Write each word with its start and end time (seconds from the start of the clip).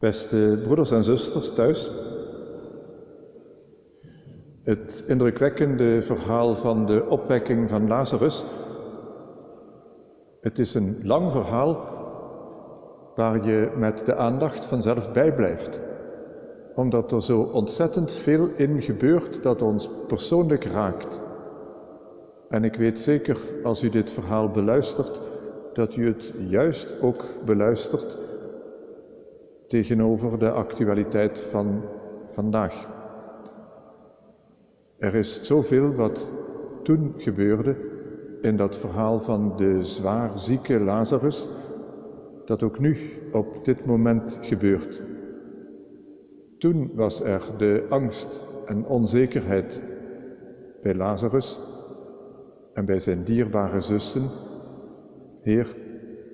Beste 0.00 0.58
broeders 0.62 0.90
en 0.90 1.04
zusters 1.04 1.54
thuis, 1.54 1.90
het 4.62 5.04
indrukwekkende 5.06 6.02
verhaal 6.02 6.54
van 6.54 6.86
de 6.86 7.06
opwekking 7.08 7.70
van 7.70 7.88
Lazarus. 7.88 8.44
Het 10.40 10.58
is 10.58 10.74
een 10.74 11.00
lang 11.02 11.30
verhaal 11.30 11.84
waar 13.14 13.46
je 13.46 13.70
met 13.76 14.02
de 14.06 14.16
aandacht 14.16 14.64
vanzelf 14.64 15.12
bij 15.12 15.34
blijft, 15.34 15.80
omdat 16.74 17.12
er 17.12 17.22
zo 17.22 17.40
ontzettend 17.40 18.12
veel 18.12 18.48
in 18.56 18.82
gebeurt 18.82 19.42
dat 19.42 19.62
ons 19.62 19.88
persoonlijk 20.06 20.64
raakt. 20.64 21.20
En 22.48 22.64
ik 22.64 22.74
weet 22.74 23.00
zeker, 23.00 23.38
als 23.62 23.82
u 23.82 23.88
dit 23.88 24.10
verhaal 24.10 24.48
beluistert, 24.48 25.20
dat 25.72 25.96
u 25.96 26.06
het 26.06 26.32
juist 26.48 27.02
ook 27.02 27.24
beluistert 27.44 28.19
tegenover 29.70 30.38
de 30.38 30.50
actualiteit 30.50 31.40
van 31.40 31.82
vandaag. 32.26 32.88
Er 34.98 35.14
is 35.14 35.42
zoveel 35.42 35.94
wat 35.94 36.32
toen 36.82 37.14
gebeurde 37.16 37.76
in 38.42 38.56
dat 38.56 38.76
verhaal 38.76 39.20
van 39.20 39.56
de 39.56 39.84
zwaar 39.84 40.38
zieke 40.38 40.80
Lazarus, 40.80 41.46
dat 42.44 42.62
ook 42.62 42.78
nu 42.78 42.96
op 43.32 43.64
dit 43.64 43.84
moment 43.84 44.38
gebeurt. 44.40 45.02
Toen 46.58 46.90
was 46.94 47.22
er 47.22 47.42
de 47.58 47.86
angst 47.88 48.46
en 48.66 48.86
onzekerheid 48.86 49.82
bij 50.82 50.94
Lazarus 50.94 51.58
en 52.72 52.84
bij 52.84 52.98
zijn 52.98 53.24
dierbare 53.24 53.80
zussen. 53.80 54.28
Heer, 55.42 55.76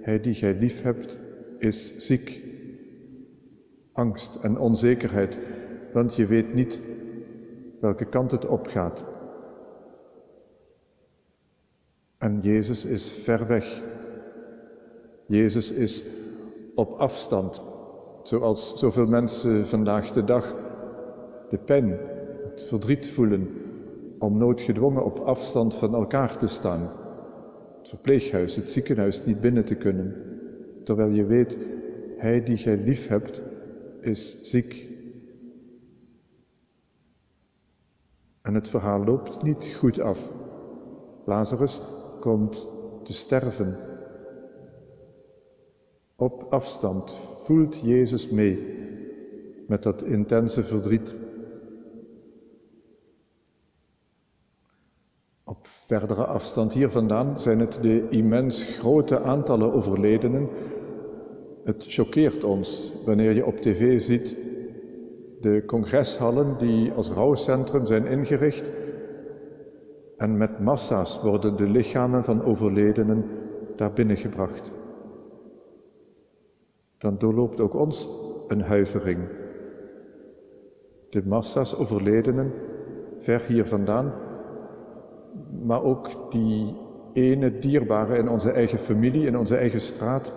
hij 0.01 0.21
die 0.21 0.35
gij 0.35 0.57
lief 0.59 0.83
hebt, 0.83 1.19
is 1.59 1.97
ziek 1.97 2.47
angst 3.97 4.35
en 4.35 4.59
onzekerheid, 4.59 5.39
want 5.93 6.15
je 6.15 6.27
weet 6.27 6.55
niet 6.55 6.81
welke 7.81 8.05
kant 8.05 8.31
het 8.31 8.47
opgaat. 8.47 9.05
En 12.19 12.41
Jezus 12.41 12.85
is 12.85 13.09
ver 13.09 13.47
weg. 13.47 13.83
Jezus 15.27 15.73
is 15.73 16.05
op 16.75 16.93
afstand, 16.93 17.61
zoals 18.23 18.79
zoveel 18.79 19.07
mensen 19.07 19.67
vandaag 19.67 20.13
de 20.13 20.25
dag 20.25 20.55
de 21.51 21.59
pijn, 21.59 21.99
het 22.51 22.63
verdriet 22.63 23.09
voelen 23.09 23.49
om 24.19 24.39
noodgedwongen 24.39 25.05
op 25.05 25.19
afstand 25.19 25.75
van 25.75 25.95
elkaar 25.95 26.37
te 26.37 26.47
staan. 26.47 26.91
Het 27.79 27.89
verpleeghuis, 27.89 28.57
het 28.57 28.71
ziekenhuis 28.71 29.25
niet 29.25 29.41
binnen 29.41 29.65
te 29.65 29.75
kunnen, 29.75 30.17
terwijl 30.85 31.11
je 31.11 31.25
weet, 31.25 31.59
hij 32.17 32.43
die 32.43 32.57
gij 32.57 32.77
lief 32.77 33.09
hebt, 33.09 33.43
is 34.07 34.43
ziek. 34.43 34.87
En 38.43 38.55
het 38.55 38.69
verhaal 38.69 39.05
loopt 39.05 39.43
niet 39.43 39.65
goed 39.79 40.01
af. 40.01 40.33
Lazarus 41.25 41.81
komt 42.21 42.67
te 43.05 43.13
sterven. 43.13 43.79
Op 46.17 46.47
afstand 46.51 47.17
voelt 47.43 47.81
Jezus 47.81 48.31
mee 48.31 48.75
met 49.67 49.83
dat 49.83 50.03
intense 50.03 50.65
verdriet. 50.65 51.15
Op 55.45 55.67
verdere 55.67 56.25
afstand 56.25 56.73
hier 56.73 56.91
vandaan 56.91 57.41
zijn 57.41 57.61
het 57.61 57.79
de 57.83 58.07
immens 58.11 58.63
grote 58.63 59.21
aantallen 59.21 59.73
overledenen 59.73 60.49
het 61.67 61.85
choqueert 61.89 62.45
ons 62.45 62.93
wanneer 63.05 63.33
je 63.33 63.47
op 63.47 63.57
tv 63.57 64.01
ziet 64.01 64.37
de 65.41 65.63
congreshallen 65.67 66.59
die 66.59 66.93
als 66.93 67.11
rouwcentrum 67.11 67.87
zijn 67.87 68.07
ingericht 68.07 68.71
en 70.17 70.37
met 70.37 70.61
massa's 70.61 71.23
worden 71.23 71.57
de 71.57 71.69
lichamen 71.69 72.25
van 72.25 72.45
overledenen 72.45 73.25
daar 73.77 73.93
binnengebracht. 73.93 74.73
Dan 76.99 77.19
doorloopt 77.19 77.61
ook 77.61 77.75
ons 77.75 78.09
een 78.49 78.63
huivering. 78.63 79.29
De 81.11 81.23
massa's 81.27 81.77
overledenen, 81.79 82.53
ver 83.19 83.43
hier 83.47 83.67
vandaan, 83.67 84.13
maar 85.63 85.83
ook 85.83 86.31
die 86.33 86.77
ene 87.13 87.59
dierbare 87.59 88.17
in 88.17 88.29
onze 88.29 88.51
eigen 88.51 88.79
familie, 88.79 89.27
in 89.27 89.39
onze 89.39 89.57
eigen 89.57 89.81
straat, 89.81 90.33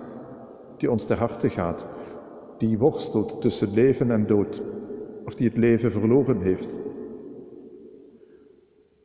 die 0.80 0.92
ons 0.92 1.06
ter 1.06 1.18
harte 1.18 1.50
gaat, 1.50 1.86
die 2.60 2.78
worstelt 2.78 3.42
tussen 3.42 3.74
leven 3.74 4.12
en 4.12 4.28
dood, 4.28 4.62
of 5.26 5.36
die 5.36 5.48
het 5.48 5.58
leven 5.58 5.92
verloren 5.92 6.42
heeft. 6.42 6.78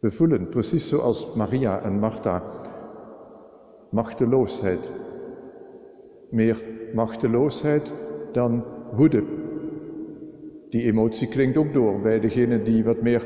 We 0.00 0.10
voelen, 0.10 0.48
precies 0.48 0.88
zoals 0.88 1.34
Maria 1.34 1.80
en 1.82 1.98
Martha, 1.98 2.42
machteloosheid. 3.90 4.90
Meer 6.30 6.62
machteloosheid 6.94 7.94
dan 8.32 8.64
woede. 8.92 9.22
Die 10.70 10.82
emotie 10.82 11.28
klinkt 11.28 11.56
ook 11.56 11.72
door 11.72 12.00
bij 12.00 12.20
degenen 12.20 12.64
die 12.64 12.84
wat 12.84 13.02
meer 13.02 13.24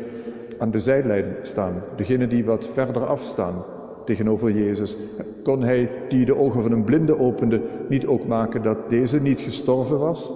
aan 0.59 0.71
de 0.71 0.81
zijlijn 0.81 1.37
staan, 1.43 1.83
degenen 1.97 2.29
die 2.29 2.45
wat 2.45 2.67
verder 2.67 3.07
afstaan, 3.07 3.65
tegenover 4.09 4.51
Jezus. 4.51 4.97
Kon 5.43 5.63
hij 5.63 5.91
die 6.09 6.25
de 6.25 6.37
ogen 6.37 6.63
van 6.63 6.73
een 6.73 6.85
blinde 6.85 7.19
opende 7.19 7.61
niet 7.89 8.07
ook 8.07 8.27
maken 8.27 8.63
dat 8.63 8.91
deze 8.91 9.21
niet 9.21 9.41
gestorven 9.41 9.99
was? 9.99 10.31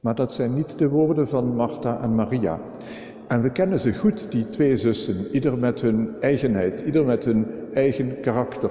Maar 0.00 0.14
dat 0.14 0.32
zijn 0.32 0.54
niet 0.54 0.78
de 0.78 0.88
woorden 0.88 1.28
van 1.28 1.54
Martha 1.56 2.00
en 2.02 2.14
Maria. 2.14 2.60
En 3.26 3.42
we 3.42 3.50
kennen 3.50 3.80
ze 3.80 3.94
goed, 3.94 4.26
die 4.30 4.48
twee 4.48 4.76
zussen, 4.76 5.34
ieder 5.34 5.58
met 5.58 5.80
hun 5.80 6.20
eigenheid, 6.20 6.80
ieder 6.80 7.04
met 7.04 7.24
hun 7.24 7.46
eigen 7.72 8.20
karakter. 8.20 8.70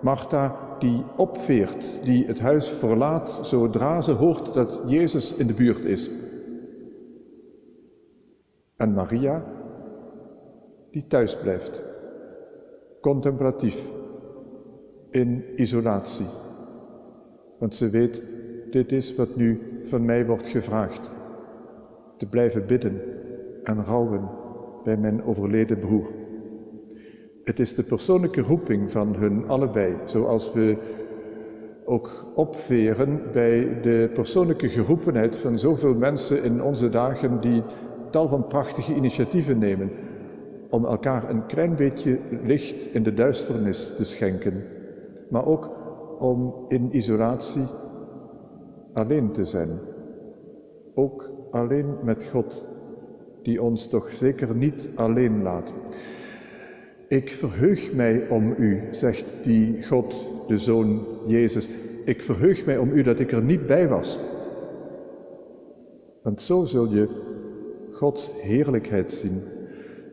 Martha 0.00 0.56
die 0.78 1.02
opveert, 1.16 1.84
die 2.02 2.26
het 2.26 2.40
huis 2.40 2.68
verlaat 2.68 3.38
zodra 3.42 4.00
ze 4.00 4.12
hoort 4.12 4.54
dat 4.54 4.80
Jezus 4.86 5.34
in 5.34 5.46
de 5.46 5.54
buurt 5.54 5.84
is. 5.84 6.10
En 8.76 8.92
Maria 8.92 9.44
die 10.94 11.06
thuis 11.06 11.36
blijft, 11.36 11.82
contemplatief, 13.00 13.90
in 15.10 15.44
isolatie. 15.56 16.26
Want 17.58 17.74
ze 17.74 17.90
weet, 17.90 18.22
dit 18.70 18.92
is 18.92 19.14
wat 19.14 19.36
nu 19.36 19.60
van 19.82 20.04
mij 20.04 20.26
wordt 20.26 20.48
gevraagd. 20.48 21.10
Te 22.16 22.26
blijven 22.26 22.66
bidden 22.66 23.00
en 23.64 23.84
rouwen 23.84 24.28
bij 24.84 24.96
mijn 24.96 25.24
overleden 25.24 25.78
broer. 25.78 26.06
Het 27.44 27.60
is 27.60 27.74
de 27.74 27.82
persoonlijke 27.82 28.40
roeping 28.40 28.90
van 28.90 29.14
hun 29.14 29.48
allebei, 29.48 29.96
zoals 30.04 30.52
we 30.52 30.76
ook 31.84 32.32
opveren 32.34 33.22
bij 33.32 33.80
de 33.80 34.10
persoonlijke 34.12 34.68
geroepenheid 34.68 35.36
van 35.36 35.58
zoveel 35.58 35.94
mensen 35.94 36.42
in 36.42 36.62
onze 36.62 36.90
dagen 36.90 37.40
die 37.40 37.62
tal 38.10 38.28
van 38.28 38.46
prachtige 38.46 38.94
initiatieven 38.94 39.58
nemen 39.58 39.90
om 40.74 40.84
elkaar 40.84 41.30
een 41.30 41.46
klein 41.46 41.76
beetje 41.76 42.18
licht 42.44 42.94
in 42.94 43.02
de 43.02 43.14
duisternis 43.14 43.92
te 43.96 44.04
schenken, 44.04 44.62
maar 45.28 45.46
ook 45.46 45.70
om 46.18 46.54
in 46.68 46.96
isolatie 46.96 47.66
alleen 48.92 49.32
te 49.32 49.44
zijn. 49.44 49.78
Ook 50.94 51.30
alleen 51.50 51.94
met 52.02 52.24
God, 52.24 52.64
die 53.42 53.62
ons 53.62 53.88
toch 53.88 54.12
zeker 54.12 54.54
niet 54.54 54.88
alleen 54.94 55.42
laat. 55.42 55.72
Ik 57.08 57.30
verheug 57.30 57.92
mij 57.92 58.28
om 58.28 58.54
u, 58.58 58.82
zegt 58.90 59.24
die 59.42 59.86
God, 59.86 60.26
de 60.46 60.58
Zoon 60.58 61.06
Jezus. 61.26 61.68
Ik 62.04 62.22
verheug 62.22 62.66
mij 62.66 62.78
om 62.78 62.90
u 62.90 63.02
dat 63.02 63.20
ik 63.20 63.32
er 63.32 63.42
niet 63.42 63.66
bij 63.66 63.88
was. 63.88 64.18
Want 66.22 66.42
zo 66.42 66.64
zul 66.64 66.92
je 66.92 67.08
Gods 67.90 68.30
heerlijkheid 68.42 69.12
zien 69.12 69.42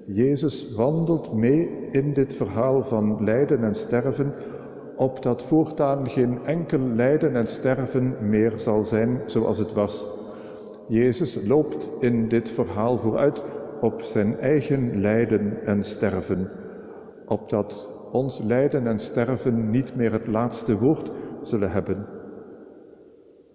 Jezus 0.05 0.75
wandelt 0.75 1.33
mee 1.33 1.69
in 1.91 2.13
dit 2.13 2.33
verhaal 2.33 2.83
van 2.83 3.23
lijden 3.23 3.63
en 3.63 3.75
sterven, 3.75 4.33
opdat 4.95 5.43
voortaan 5.43 6.09
geen 6.09 6.45
enkel 6.45 6.79
lijden 6.79 7.35
en 7.35 7.47
sterven 7.47 8.15
meer 8.29 8.53
zal 8.55 8.85
zijn 8.85 9.21
zoals 9.25 9.57
het 9.57 9.73
was. 9.73 10.05
Jezus 10.87 11.47
loopt 11.47 11.91
in 11.99 12.27
dit 12.27 12.49
verhaal 12.49 12.97
vooruit 12.97 13.43
op 13.81 14.01
zijn 14.01 14.39
eigen 14.39 15.01
lijden 15.01 15.65
en 15.65 15.83
sterven, 15.83 16.49
opdat 17.25 17.89
ons 18.11 18.41
lijden 18.41 18.87
en 18.87 18.99
sterven 18.99 19.69
niet 19.69 19.95
meer 19.95 20.11
het 20.11 20.27
laatste 20.27 20.77
woord 20.77 21.11
zullen 21.41 21.71
hebben. 21.71 22.05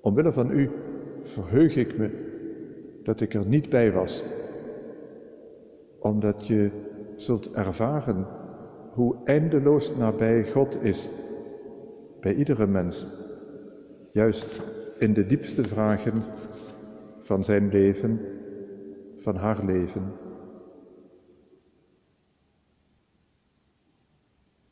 Omwille 0.01 0.33
van 0.33 0.51
u 0.51 0.71
verheug 1.23 1.77
ik 1.77 1.99
me 1.99 2.11
dat 3.03 3.21
ik 3.21 3.35
er 3.35 3.47
niet 3.47 3.69
bij 3.69 3.93
was 3.93 4.25
omdat 5.99 6.47
je 6.47 6.71
zult 7.17 7.53
ervaren 7.53 8.27
hoe 8.93 9.17
eindeloos 9.25 9.97
nabij 9.97 10.51
God 10.51 10.83
is 10.83 11.09
bij 12.21 12.35
iedere 12.35 12.67
mens, 12.67 13.07
juist 14.13 14.63
in 14.99 15.13
de 15.13 15.27
diepste 15.27 15.63
vragen 15.63 16.23
van 17.21 17.45
zijn 17.45 17.69
leven, 17.69 18.21
van 19.17 19.37
haar 19.37 19.65
leven. 19.65 20.13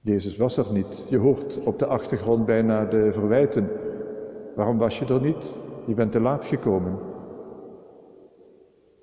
Jezus 0.00 0.36
was 0.36 0.56
er 0.56 0.72
niet. 0.72 1.04
Je 1.08 1.18
hoort 1.18 1.62
op 1.62 1.78
de 1.78 1.86
achtergrond 1.86 2.46
bijna 2.46 2.84
de 2.84 3.12
verwijten. 3.12 3.68
Waarom 4.54 4.78
was 4.78 4.98
je 4.98 5.04
er 5.06 5.20
niet? 5.20 5.52
Je 5.86 5.94
bent 5.94 6.12
te 6.12 6.20
laat 6.20 6.46
gekomen. 6.46 6.98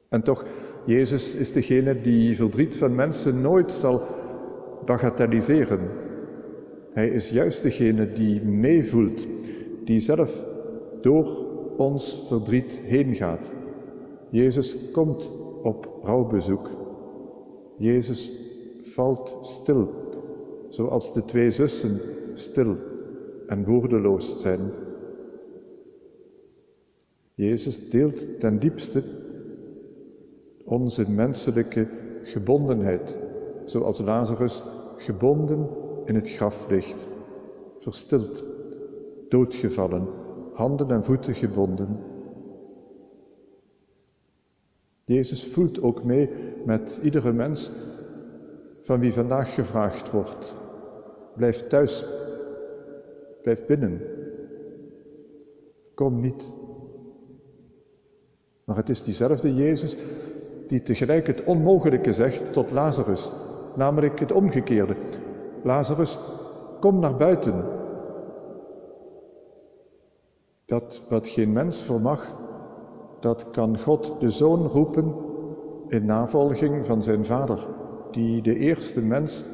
En 0.09 0.23
toch, 0.23 0.45
Jezus 0.85 1.35
is 1.35 1.51
degene 1.51 2.01
die 2.01 2.35
verdriet 2.35 2.77
van 2.77 2.95
mensen 2.95 3.41
nooit 3.41 3.73
zal 3.73 4.01
bagatelliseren. 4.85 5.79
Hij 6.93 7.09
is 7.09 7.29
juist 7.29 7.63
degene 7.63 8.11
die 8.11 8.41
meevoelt, 8.41 9.27
die 9.85 9.99
zelf 9.99 10.45
door 11.01 11.49
ons 11.77 12.25
verdriet 12.27 12.81
heen 12.83 13.15
gaat. 13.15 13.51
Jezus 14.29 14.91
komt 14.91 15.31
op 15.63 15.99
rouwbezoek. 16.03 16.69
Jezus 17.77 18.31
valt 18.81 19.37
stil, 19.41 19.89
zoals 20.69 21.13
de 21.13 21.25
twee 21.25 21.49
zussen 21.49 21.99
stil 22.33 22.75
en 23.47 23.65
woordeloos 23.65 24.41
zijn. 24.41 24.71
Jezus 27.33 27.89
deelt 27.89 28.39
ten 28.39 28.59
diepste 28.59 29.03
onze 30.71 31.11
menselijke 31.11 31.87
gebondenheid, 32.23 33.17
zoals 33.65 33.99
Lazarus 33.99 34.63
gebonden 34.97 35.69
in 36.05 36.15
het 36.15 36.29
graf 36.29 36.69
ligt, 36.69 37.07
verstild, 37.77 38.43
doodgevallen, 39.29 40.07
handen 40.53 40.91
en 40.91 41.03
voeten 41.03 41.35
gebonden. 41.35 41.99
Jezus 45.05 45.47
voelt 45.47 45.81
ook 45.81 46.03
mee 46.03 46.29
met 46.65 46.99
iedere 47.03 47.33
mens 47.33 47.71
van 48.81 48.99
wie 48.99 49.13
vandaag 49.13 49.53
gevraagd 49.53 50.11
wordt: 50.11 50.57
blijf 51.35 51.67
thuis, 51.67 52.05
blijf 53.41 53.65
binnen, 53.65 54.01
kom 55.93 56.19
niet. 56.19 56.51
Maar 58.63 58.75
het 58.75 58.89
is 58.89 59.03
diezelfde 59.03 59.55
Jezus 59.55 59.97
die 60.71 60.81
tegelijk 60.81 61.27
het 61.27 61.43
onmogelijke 61.43 62.13
zegt 62.13 62.53
tot 62.53 62.71
Lazarus, 62.71 63.31
namelijk 63.75 64.19
het 64.19 64.31
omgekeerde. 64.31 64.95
Lazarus, 65.63 66.19
kom 66.79 66.99
naar 66.99 67.15
buiten. 67.15 67.65
Dat 70.65 71.01
wat 71.09 71.27
geen 71.27 71.51
mens 71.51 71.81
vermag, 71.81 72.35
dat 73.19 73.49
kan 73.51 73.79
God 73.79 74.19
de 74.19 74.29
Zoon 74.29 74.67
roepen 74.67 75.15
in 75.87 76.05
navolging 76.05 76.85
van 76.85 77.01
zijn 77.01 77.25
Vader, 77.25 77.67
die 78.11 78.41
de 78.41 78.55
eerste 78.55 79.01
mens 79.01 79.45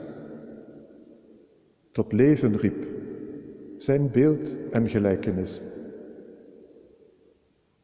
tot 1.91 2.11
leven 2.11 2.57
riep, 2.57 2.87
zijn 3.77 4.09
beeld 4.11 4.55
en 4.71 4.89
gelijkenis. 4.89 5.61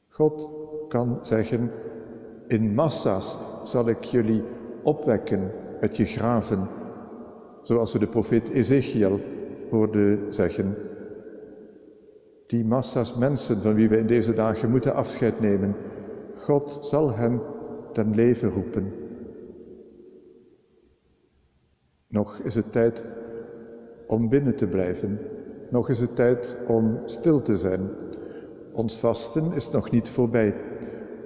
God 0.09 0.50
kan 0.88 1.19
zeggen, 1.21 1.71
in 2.53 2.73
massa's 2.73 3.38
zal 3.63 3.88
ik 3.88 4.03
jullie 4.03 4.44
opwekken 4.83 5.51
uit 5.81 5.97
je 5.97 6.05
graven, 6.05 6.67
zoals 7.61 7.94
we 7.94 8.00
de 8.00 8.07
profeet 8.07 8.50
Ezekiel 8.50 9.19
hoorden 9.69 10.33
zeggen. 10.33 10.75
Die 12.47 12.65
massa's 12.65 13.15
mensen 13.15 13.61
van 13.61 13.73
wie 13.73 13.89
we 13.89 13.97
in 13.97 14.07
deze 14.07 14.33
dagen 14.33 14.69
moeten 14.69 14.94
afscheid 14.94 15.39
nemen, 15.39 15.75
God 16.38 16.77
zal 16.81 17.13
hen 17.13 17.41
ten 17.91 18.15
leven 18.15 18.50
roepen. 18.50 18.94
Nog 22.07 22.39
is 22.39 22.55
het 22.55 22.71
tijd 22.71 23.05
om 24.07 24.29
binnen 24.29 24.55
te 24.55 24.67
blijven. 24.67 25.19
Nog 25.69 25.89
is 25.89 26.00
het 26.00 26.15
tijd 26.15 26.57
om 26.67 27.00
stil 27.05 27.41
te 27.41 27.57
zijn. 27.57 27.89
Ons 28.71 29.00
vasten 29.00 29.53
is 29.53 29.71
nog 29.71 29.91
niet 29.91 30.09
voorbij. 30.09 30.55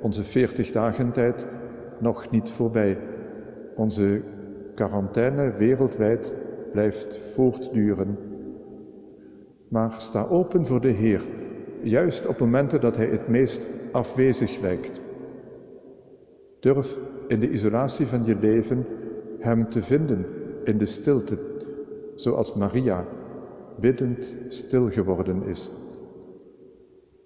Onze 0.02 0.24
veertig 0.24 0.72
dagen 0.72 1.12
tijd 1.12 1.48
nog 2.00 2.30
niet 2.32 2.52
voorbij. 2.52 2.98
Onze 3.76 4.22
quarantaine 4.76 5.52
wereldwijd 5.52 6.34
blijft 6.72 7.18
voortduren. 7.18 8.18
Maar 9.68 9.96
sta 9.98 10.24
open 10.24 10.66
voor 10.66 10.82
de 10.82 10.88
Heer, 10.88 11.22
juist 11.82 12.28
op 12.28 12.40
momenten 12.40 12.82
dat 12.82 12.98
Hij 12.98 13.08
het 13.08 13.28
meest 13.28 13.68
afwezig 13.92 14.60
lijkt. 14.62 15.02
Durf 16.60 17.00
in 17.28 17.40
de 17.40 17.50
isolatie 17.50 18.06
van 18.06 18.26
je 18.26 18.36
leven 18.42 18.86
Hem 19.40 19.70
te 19.70 19.82
vinden 19.82 20.26
in 20.64 20.78
de 20.78 20.86
stilte, 20.86 21.38
zoals 22.16 22.54
Maria 22.54 23.06
biddend 23.80 24.38
stil 24.48 24.90
geworden 24.90 25.44
is. 25.44 25.72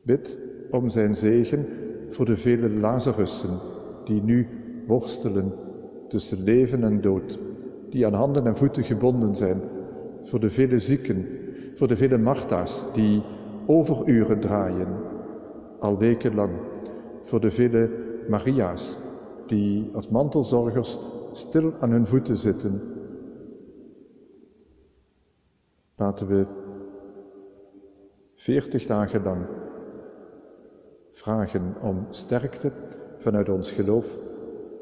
Bid 0.03 0.37
om 0.69 0.89
Zijn 0.89 1.15
zegen 1.15 1.65
voor 2.11 2.25
de 2.25 2.37
vele 2.37 2.69
Lazarussen 2.69 3.59
die 4.03 4.23
nu 4.23 4.47
worstelen 4.87 5.53
tussen 6.07 6.43
leven 6.43 6.83
en 6.83 7.01
dood, 7.01 7.39
die 7.89 8.05
aan 8.05 8.13
handen 8.13 8.45
en 8.45 8.55
voeten 8.55 8.83
gebonden 8.83 9.35
zijn, 9.35 9.61
voor 10.21 10.39
de 10.39 10.49
vele 10.49 10.79
zieken, 10.79 11.25
voor 11.75 11.87
de 11.87 11.95
vele 11.95 12.17
Martha's 12.17 12.85
die 12.93 13.21
overuren 13.65 14.39
draaien, 14.39 14.87
al 15.79 15.97
wekenlang, 15.97 16.51
voor 17.23 17.39
de 17.39 17.51
vele 17.51 17.89
Maria's 18.29 18.97
die 19.47 19.89
als 19.93 20.09
mantelzorgers 20.09 20.99
stil 21.31 21.73
aan 21.79 21.91
hun 21.91 22.05
voeten 22.05 22.37
zitten. 22.37 22.81
Laten 25.95 26.27
we 26.27 26.45
veertig 28.35 28.85
dagen 28.85 29.23
lang 29.23 29.45
vragen 31.21 31.75
om 31.81 32.07
sterkte 32.09 32.71
vanuit 33.19 33.49
ons 33.49 33.71
geloof 33.71 34.15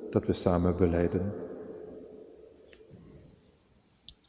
dat 0.09 0.25
we 0.25 0.33
samen 0.33 0.77
beleiden. 0.77 1.33